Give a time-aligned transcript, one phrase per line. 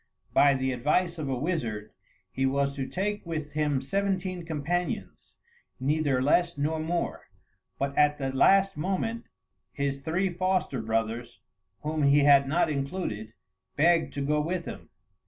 [0.33, 1.91] By the advice of a wizard,
[2.31, 5.37] he was to take with him seventeen companions,
[5.79, 7.27] neither less nor more;
[7.77, 9.25] but at the last moment
[9.73, 11.39] his three foster brothers,
[11.83, 13.33] whom he had not included,
[13.75, 14.89] begged to go with him.